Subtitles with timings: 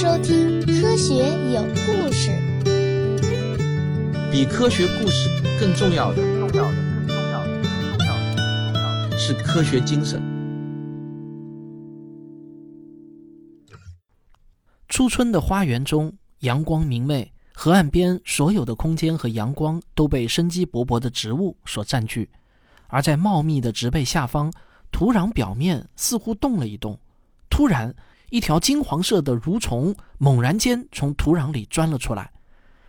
[0.00, 1.16] 收听《科学
[1.52, 2.30] 有故事》。
[4.30, 5.28] 比科学故事
[5.58, 10.22] 更重要的，重要的，更重要的，更重要的，重要的是科学精神。
[14.88, 16.12] 初春的花园中，
[16.42, 22.30] 阳光明媚，河岸边所有的空间和阳光都被生机勃勃的植物所占据，
[22.86, 24.52] 而在茂密的植被下方，
[24.92, 26.96] 土壤表面似乎动了一动。
[27.50, 27.92] 突然，
[28.30, 32.30] 一条金黄色的蠕虫猛然间从土壤里钻了出来，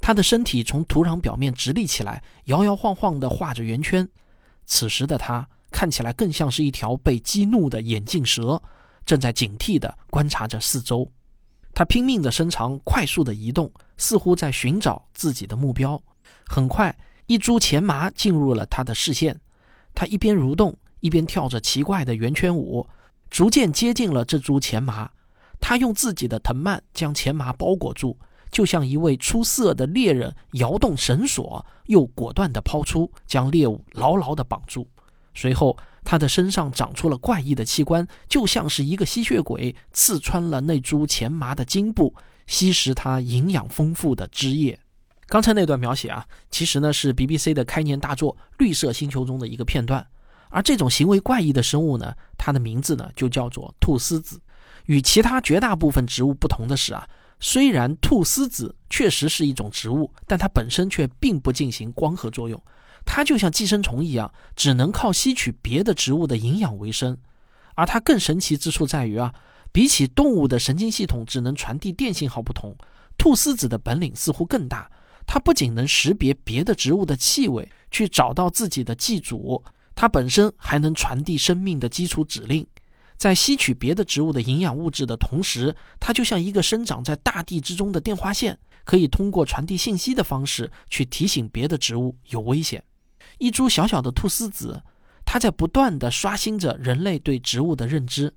[0.00, 4.08] 它的身体从土壤表面直立起来，摇摇晃晃地画着圆圈。
[4.66, 8.60] 此时的它看起来更像是一条被激怒的眼镜蛇，
[9.06, 11.08] 正在警惕地观察着四周。
[11.72, 16.02] 它拼命地伸长，快速地移动，似乎在寻找自己的目标。
[16.46, 19.40] 很快，一株前麻进入了它的视线。
[19.94, 22.88] 它一边蠕动，一边跳着奇怪的圆圈舞，
[23.30, 25.08] 逐渐接近了这株前麻。
[25.60, 28.18] 他用自己的藤蔓将前麻包裹住，
[28.50, 34.88] 就像一位出色的猎人摇动绳索，又果断地抛出，将猎物牢牢地绑住。
[35.34, 42.12] 随后，他的身上长出了怪异的器官，就像是一个吸血鬼，刺穿了那株前麻的茎部，
[42.46, 44.76] 吸食它营养丰富的汁液。
[45.26, 50.04] 刚才那段描写啊，其实呢是 BBC 的开年大作《绿色星球》中的一个片段。
[50.48, 54.40] 而这种行为怪异的生物呢，它的名字呢就叫做菟丝子。
[54.86, 62.60] 与其他绝大部分植物不同的是啊，虽然菟丝子确实是一种植物，但它本身却并不进行光合作用。
[63.04, 67.16] 它就像寄生虫一样，只能靠吸取别的植物的营养为生。
[67.74, 69.34] 而它更神奇之处在于啊，
[69.72, 72.76] 比起动物的神经系统只能传递电信号不同，
[73.16, 74.90] 菟丝子的本领似乎更大。
[75.26, 79.62] 它不仅能识别别的植物的气味，去找到自己的寄主，
[79.94, 82.66] 它本身还能传递生命的基础指令。
[83.20, 92.82] 在吸取别的植物的营养物质的同时，它就像一个生长在大地之中的电话线，可以通过传递信息的方式去提醒别的植物有危险。
[93.36, 94.82] 一株小小的菟丝子，
[95.26, 98.32] 它在不断地刷新着人类对植物的认知。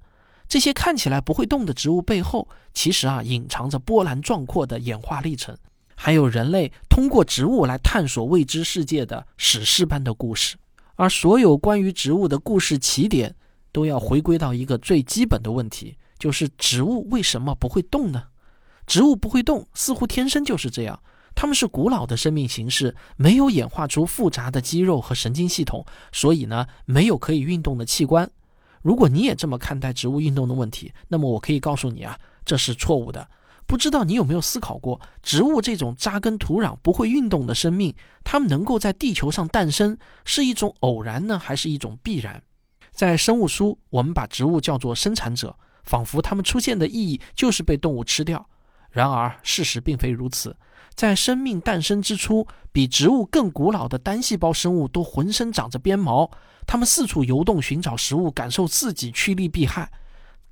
[0.50, 5.58] 这些看起来不会动的植物背后，其实啊隐藏着波澜壮阔的演化历程，
[5.96, 10.58] 还有人类通过植物来探索未知世界的史诗般的故事。
[10.96, 13.34] 而所有关于植物的故事起点。
[13.74, 18.24] 都要回归到一个最基本的问题，就是植物为什么不会动呢？
[18.88, 20.98] 植物不会动，似乎天生就是这样。
[21.36, 28.30] 它们是古老的生命形式，没有演化出复杂的肌肉和神经系统，所以呢，没有可以运动的器官。
[28.84, 33.28] 如果你也这么看待植物运动的问题，那么我可以告诉你啊，这是错误的。
[33.66, 42.44] 不知道你有没有思考过，植物这种扎根土壤、不会运动的生命，它们能够在地球上诞生，是一种偶然呢，还是一种必然？
[42.94, 48.48] 在生物书，我们把植物叫做生产者，仿佛它们出现的意义就是被动物吃掉。
[48.92, 50.56] 然而，事实并非如此。
[50.94, 56.30] 在生命诞生之初，比植物更古老的单细胞生物都浑身长着鞭毛，
[56.68, 59.92] 它们四处游动，寻找食物，感受刺激，趋利避害。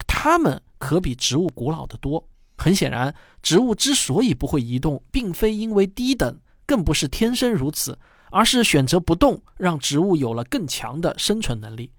[0.07, 2.27] 它们可比植物古老得多。
[2.57, 3.13] 很显然，
[3.43, 7.99] 植物之所以不会移动，并非因为低等，更不是天生如此，
[8.31, 11.91] 而是选择不动，让植物有了更强的生存能力。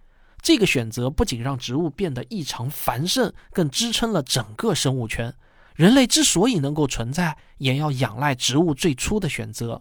[0.43, 5.33] 这个选择不仅让植物变得异常繁盛，更支撑了整个生物圈。
[5.77, 9.81] 人类之所以能够存在，也要仰赖植物最初的选择。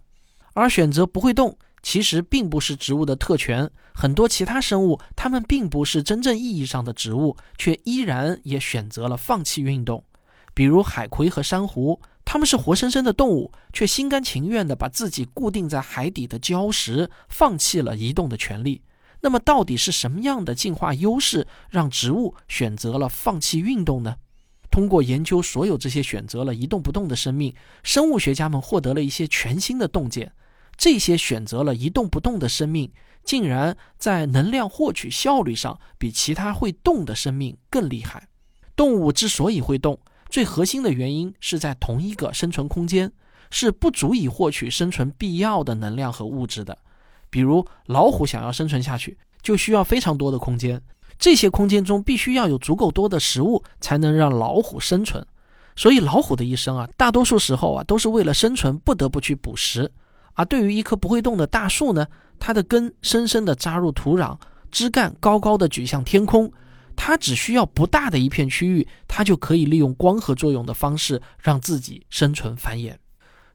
[0.53, 3.69] 而选择不会动，其实并不是植物的特权。
[3.93, 10.03] 很多其他生物，它们并不是真正意义上的植物，却依然也选择了放弃运动。
[10.53, 18.81] 比如海葵和珊瑚，它们是活生生的动物，却心甘情愿地把自己固定在海底的礁石，放弃了移动的权利。
[19.21, 24.15] 那么，到底是什么样的进化优势让植物选择了放弃运动呢？
[24.71, 30.33] 通过研究所有这些选择了一动不动的生命，生物学家们获得了一些全新的洞见。
[30.77, 32.91] 这些选择了一动不动的生命，
[33.23, 38.27] 竟然在能量获取效率上比其他会动的生命更厉害。
[38.75, 43.11] 动物之所以会动，最核心的原因是在同一个生存空间，
[43.51, 46.77] 是不足以获取生存必要的能量和物质的。
[47.31, 50.79] 比如老虎想要生存下去，就需要非常多的空间。
[51.17, 55.25] 这些空间中必须要有足够多的食物，才能让老虎生存。
[55.75, 59.91] 所以老虎的一生啊，大多数时候啊，都是为了生存不得不去捕食。
[60.33, 62.05] 而对于一棵不会动的大树呢，
[62.39, 64.37] 它的根深深地扎入土壤，
[64.69, 66.51] 枝干高高的举向天空，
[66.95, 72.95] 它只需要不大的一片区域，它就可以利用光合作用的方式让自己生存繁衍。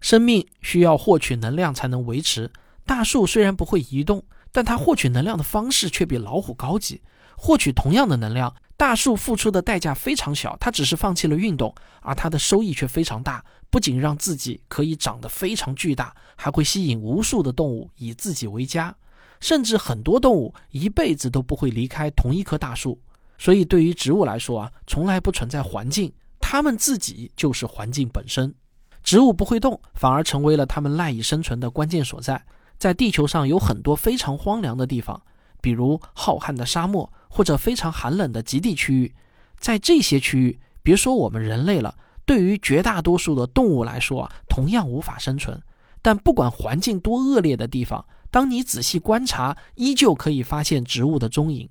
[0.01, 2.51] 生命需要获取能量才能维持。
[2.87, 7.03] 大树虽然不会移动，但它获取能量的方式却比老虎高级。
[7.37, 13.45] 获取同样的能量，大树付出的代价非常小，它只是放弃了运动，而它的收益却非常大。
[13.69, 18.95] 不仅让自己可以长得非常巨大，还会吸引无数的动物以自己为家，
[19.41, 22.99] 甚至很多动物一辈子都不会离开同一棵大树。
[23.37, 26.11] 所以，对于植物来说啊，从来不存在环境，
[26.41, 28.55] 它们自己就是环境本身。
[29.03, 32.43] 植物不会动，反而成为了它们赖以生存的关键所在。
[32.79, 35.23] 在地球上有很多非常荒凉的地方，
[35.61, 37.13] 比如浩瀚的沙漠。
[37.29, 39.15] 或者非常寒冷的极地区域，
[39.59, 41.95] 在这些区域，别说我们人类了，
[42.25, 45.61] 对于绝大多数的动物来说，同样无法生存。
[46.01, 51.69] 但不管环境多恶劣的地方，当你仔细观察，依旧可以发现植物的踪影。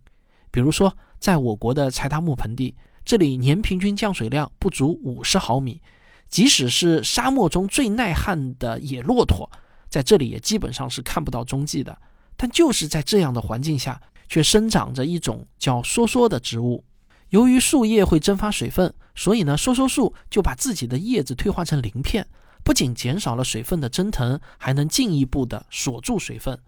[0.52, 5.82] 比如说，在我国的柴达木盆地，这里年平均降水量不足五十毫米，
[6.30, 9.50] 即使是沙漠中最耐旱的野骆驼，
[9.90, 11.98] 在这里也基本上是看不到踪迹的。
[12.38, 16.84] 但就是在这样的环境下，却生长着一种叫梭梭的植物。
[17.30, 22.28] 由于树叶会蒸发水分，所以呢，梭梭树就把自己的叶子退化成鳞片，
[22.64, 26.60] 不仅减少了水分的蒸腾，还能进一步的锁住水分。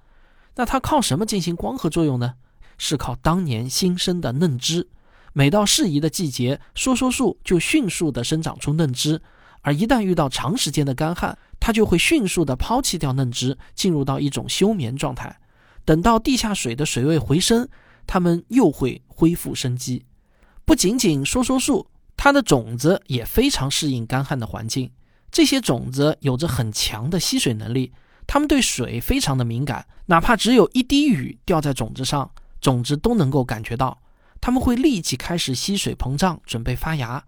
[0.55, 2.35] 那它靠什么进行光合作用呢？
[2.77, 4.87] 是靠当年新生的嫩枝。
[5.33, 9.21] 每到适宜的季节，梭梭树就迅速的生长出嫩枝，
[9.61, 15.39] 而一旦遇到长时间的干旱，它就会迅速的抛弃掉嫩枝，进入到一种休眠状态。
[15.83, 17.67] 等到地下水的水位回升，
[18.05, 20.05] 它们又会恢复生机。
[20.65, 24.91] 不仅仅梭梭树，它的种子也非常适应干旱的环境。
[25.31, 27.93] 这些种子有着很强的吸水能力，
[28.25, 34.01] 它们对水非常的敏感，哪怕只有一滴雨掉在种子上，种子都能够感觉到。
[34.39, 37.23] 它们会立即开始吸水膨胀，准备发芽。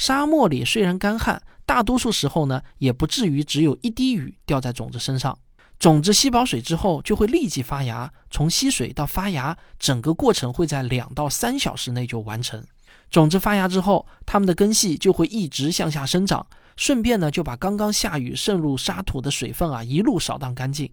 [0.00, 5.38] 沙漠里虽然干旱，大多数时候呢，也不至于只有一滴雨掉在种子身上。
[5.78, 8.10] 种子吸饱水之后，就会立即发芽。
[8.30, 12.64] 从吸水到发芽，整个过程会在两到三小时内就完成。
[13.10, 16.46] 种子发芽之后，它们的根系就会一直向下生长，
[16.78, 20.90] 顺便呢就把刚刚下雨渗入沙土的水分啊一路扫荡干净。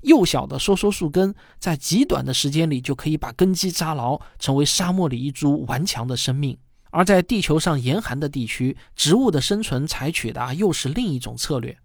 [0.00, 6.58] 幼小的梭梭树根在极短的时间里就可以把根基扎牢，成为沙漠里一株顽强的生命。
[6.98, 11.78] 而在地球上严寒的地区，植物的生存采取的又是另一种策略。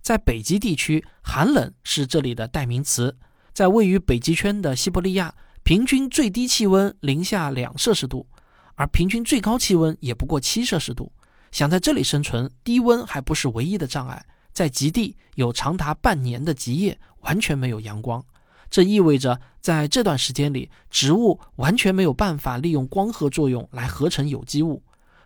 [0.00, 3.18] 在北极地区，寒冷是这里的代名词。
[3.52, 5.34] 在位于北极圈的西伯利亚，
[5.64, 8.28] 平均最低气温零下两摄氏度，
[8.76, 11.10] 而平均最高气温也不过七摄氏度。
[11.50, 14.24] 想在这里生存，低温还不是唯一的障碍。
[14.52, 18.24] 在极地，有长达半年的极夜，完全没有阳光。
[18.70, 24.82] 这意味着，在这段时间里，植物完全没有办法利用光合作用来合成有机物。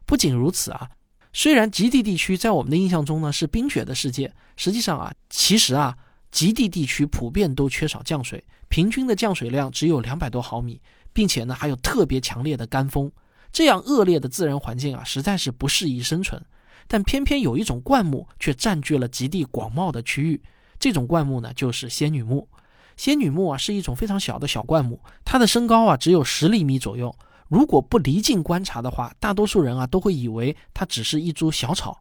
[0.06, 0.91] 不仅如此啊。
[1.37, 5.99] 虽然极地地区在我们的印象中呢是冰雪的世界，实际上啊，其实啊，
[6.31, 10.81] 极地地区普遍都缺少降水，平均的降水量只有两百多毫米，
[11.12, 13.11] 并且呢还有特别强烈的干风，
[13.52, 16.41] 这样恶劣的自然环境啊，实在是不适宜生存。
[16.87, 20.41] 但偏偏有一种灌木却占据了极地广袤的区域，
[20.79, 22.49] 这种灌木呢就是仙女木。
[22.96, 27.14] 仙女木啊是一种非常小的小灌木，它的身高啊只有十厘米左右。
[27.49, 32.00] 如果不离近观察的话，大多数人啊都会以为它只是一株小草，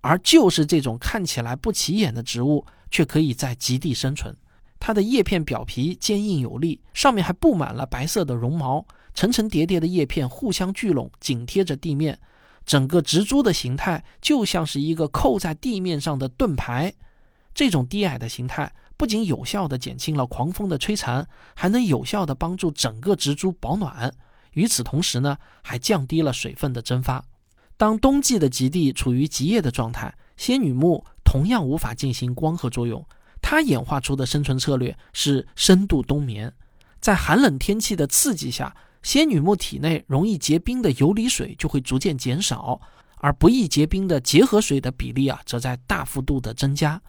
[0.00, 4.34] 而就是这种看起来不起眼的植物，却可以在极地生存。
[4.80, 12.18] 它的叶片表皮坚硬有力，上面还布满了白色的绒毛，层层叠叠的叶片互相聚拢，紧贴着地面，
[12.64, 16.94] 整个植株的形态就像是一个扣在地面上的盾牌。
[17.52, 24.12] 这种低矮的形态不仅有效地减轻了狂风的摧残，还能有效地帮助整个植株保暖。
[24.54, 27.24] 与此同时呢，还降低了水分的蒸发。
[27.76, 33.06] 当冬季的极地处于极夜的状态，仙女木同样无法进行光合作用。
[33.40, 36.52] 它演化出的生存策略是深度冬眠。
[37.00, 42.80] 在寒冷天气的刺激下，仙女木体内容易结冰的游离水就会逐渐减少，
[43.18, 47.00] 而不易结冰的结合水的比例啊，则在大幅度的增加。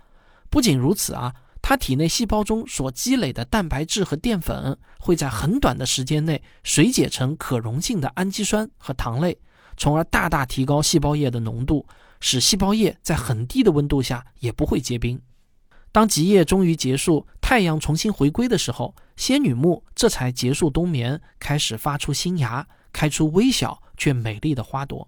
[0.52, 1.34] 不仅如此啊。
[1.70, 9.38] 它体内细胞中所积累的蛋白质和淀粉会在很短的时间内水解成可溶性的氨基酸和糖类，
[9.78, 11.86] 从而大大提高细胞液的浓度，
[12.20, 15.22] 使细胞液在很低的温度下也不会结冰。
[15.92, 25.08] 当极夜终于结束，太阳重新回归的时候，仙女木这才结束冬眠，开始发出新芽，开出微小却美丽的花朵。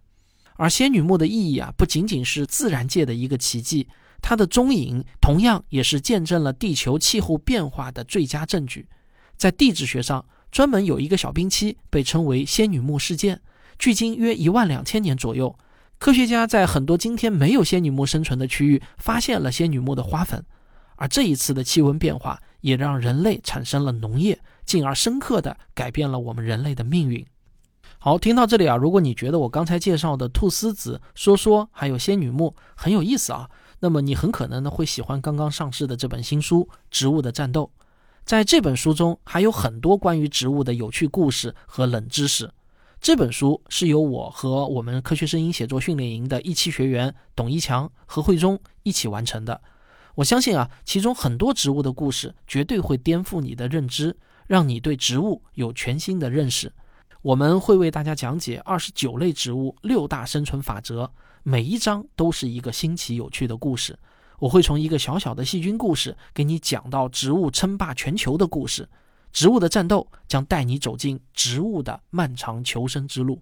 [0.57, 3.87] 而仙女木的意义啊，不仅仅是自然界的一个奇迹。
[4.21, 8.87] 它的踪影同样也是见证了地球气候变化的最佳证据。
[9.35, 13.41] 在地质学上，专门有一个小冰期被称为“仙女木事件”，
[13.79, 15.57] 距今约一万两千年左右。
[15.97, 20.43] 科学家在很多今天没有仙女木生存的区域发现了仙女木的花粉，
[20.95, 27.25] 而这一次的气温变化也让人类产生了农业，进而深刻地改变了我们人类的命运。
[27.99, 33.47] 好，听到这里啊，如果你觉得我刚才介绍的菟丝子、说说还有仙女木很有意思啊，
[33.81, 37.69] 那么你很可能呢会喜欢刚刚上市的这本新书《植物的战斗》。
[38.23, 42.51] 在这本书中还有很多关于植物的有趣故事和冷知识。
[43.01, 49.59] 这本书是由我和我们科学声音写作训练营的一期学员董一强、何慧忠一起完成的。
[50.13, 56.71] 我相信啊，其中很多植物的故事绝对会颠覆你的认知，让你对植物有全新的认识。
[57.23, 61.11] 我们会为大家讲解二十九类植物六大生存法则，
[61.43, 63.97] 每一章都是一个新奇有趣的故事。
[64.37, 68.87] 我会从一个小小的细菌故事给你讲到植物称霸全球的故事。
[69.31, 73.41] 植物的战斗将带你走进植物的漫长求生之路。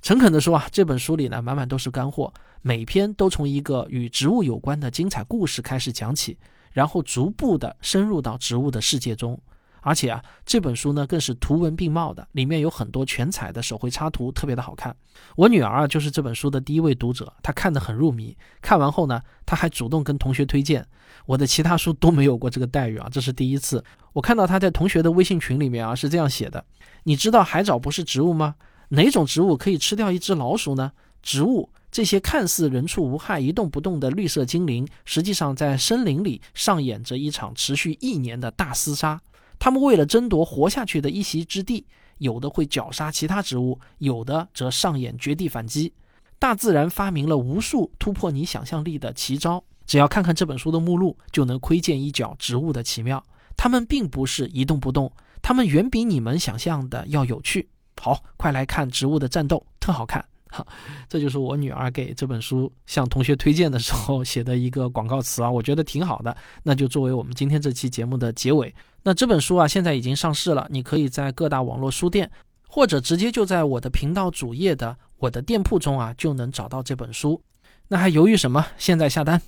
[0.00, 2.32] 诚恳地说啊，这本书里呢满满都是干货，
[2.62, 6.38] 每篇都从一个与植物有关的精彩故事开始讲起，
[6.72, 9.38] 然后逐步的深入到植物的世界中。
[9.84, 14.96] 而且啊，这本书呢更是图文并茂的，里面有很多全彩的手绘插图，特别的好看。
[15.36, 18.36] 我女儿啊就是这本书的第一位读者，她看得很入迷。
[18.62, 20.84] 看完后呢，她还主动跟同学推荐。
[21.26, 23.84] 我的其他书都没有过这个待遇啊，这是第一次。
[24.14, 26.64] 我看到她在同学的微信群里面啊是这样写的：
[27.04, 28.54] 你知道海藻不是植物吗？
[28.88, 30.92] 哪种植物可以吃掉一只老鼠呢？
[31.22, 39.20] 植物这些看似人畜无害、一动不动的绿色精灵，实际上在森林里上演着一场持续一年的大厮杀。
[39.58, 41.86] 他们为了争夺活下去的一席之地，
[42.18, 45.92] 有的会绞杀其他植物，有的则上演绝地反击。
[46.38, 53.24] 大自然发明了无数突破你想象力的奇招，只要看看这本书的目录，就能窥见一角植物的奇妙。
[53.56, 57.68] 它们并不是一动不动，它们远比你们想象的要有趣。
[57.98, 60.22] 好，快来看《植物的战斗》，特好看。
[60.50, 60.66] 哈，
[61.08, 66.36] 这就是我女儿给这本书向同学推荐的时候写的一个广告词啊，我觉得挺好的。
[66.62, 68.74] 那就作为我们今天这期节目的结尾。
[69.06, 72.30] 那这本书啊，现在已经上市了，你可以在各大网络书店，
[72.66, 77.42] 或者直接就在我的频道主页的我的店铺中啊，就能找到这本书。
[77.88, 78.64] 那还犹豫什么？
[78.78, 79.40] 现在下单！